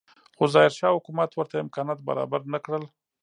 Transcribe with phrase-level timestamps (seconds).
[0.37, 2.83] خو ظاهرشاه حکومت ورته امکانات برابر نه کړل.